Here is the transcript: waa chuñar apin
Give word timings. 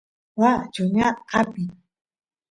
waa 0.39 0.59
chuñar 0.73 1.15
apin 1.39 1.69